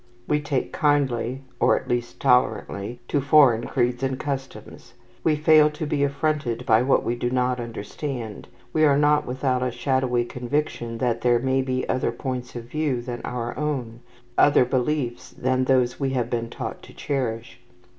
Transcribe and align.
We 0.27 0.39
take 0.39 0.73
kindly, 0.73 1.43
or 1.59 1.79
at 1.79 1.87
least 1.87 2.19
tolerantly, 2.19 3.01
to 3.07 3.21
foreign 3.21 3.67
creeds 3.67 4.01
and 4.01 4.19
customs. 4.19 4.95
We 5.23 5.35
fail 5.35 5.69
to 5.69 5.85
be 5.85 6.03
affronted 6.03 6.65
by 6.65 6.81
what 6.81 7.03
we 7.03 7.15
do 7.15 7.29
not 7.29 7.59
understand. 7.59 8.47
We 8.73 8.83
are 8.83 8.97
not 8.97 9.27
without 9.27 9.61
a 9.61 9.69
shadowy 9.69 10.25
conviction 10.25 10.97
that 10.97 11.21
there 11.21 11.37
may 11.37 11.61
be 11.61 11.87
other 11.87 12.11
points 12.11 12.55
of 12.55 12.63
view 12.63 12.99
than 13.03 13.21
our 13.21 13.55
own, 13.55 13.99
other 14.39 14.65
beliefs 14.65 15.29
than 15.37 15.65
those 15.65 15.99
we 15.99 16.09
have 16.13 16.31
been 16.31 16.49
taught 16.49 16.81
to 16.81 16.95
cherish. 16.95 17.59